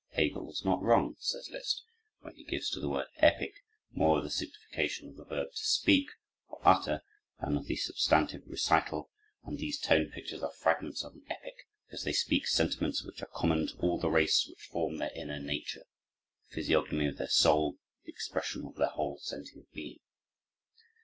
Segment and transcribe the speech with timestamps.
[0.13, 1.83] Hegel was not wrong," says Liszt,
[2.21, 3.61] "when he gives to the word 'epic'
[3.91, 6.09] more of the signification of the verb 'to speak,'
[6.47, 7.03] or utter,
[7.39, 9.11] than of the substantive, 'recital';
[9.43, 13.27] and these tone pictures are fragments of an epic, because they speak sentiments which are
[13.31, 15.83] common to all the race, which form their inner nature,
[16.49, 19.99] the physiognomy of their soul, the expression of their whole sentient being."